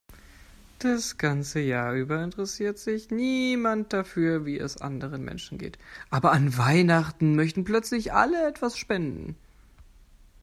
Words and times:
Das 0.79 1.19
ganze 1.19 1.59
Jahr 1.59 1.93
über 1.93 2.23
interessiert 2.23 2.79
sich 2.79 3.11
niemand 3.11 3.93
dafür, 3.93 4.47
wie 4.47 4.57
es 4.57 4.81
anderen 4.81 5.23
Menschen 5.23 5.59
geht, 5.59 5.77
aber 6.09 6.31
an 6.31 6.57
Weihnachten 6.57 7.35
möchten 7.35 7.65
plötzlich 7.65 8.11
alle 8.11 8.47
etwas 8.47 8.77
spenden. 8.79 9.35